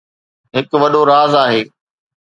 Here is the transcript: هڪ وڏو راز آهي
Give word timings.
هڪ 0.55 0.69
وڏو 0.81 1.01
راز 1.11 1.31
آهي 1.43 1.61